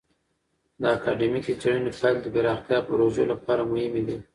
[0.81, 4.17] د اکادمیکې څیړنې پایلې د پراختیایي پروژو لپاره مهمې دي.